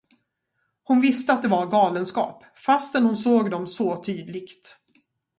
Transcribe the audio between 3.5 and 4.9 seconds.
dem så tydligt.